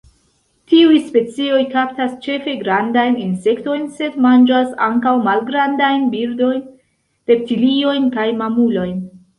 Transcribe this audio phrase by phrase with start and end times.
[0.71, 6.69] Tiuj specioj kaptas ĉefe grandajn insektojn, sed manĝas ankaŭ malgrandajn birdojn,
[7.35, 9.01] reptiliojn kaj mamulojn.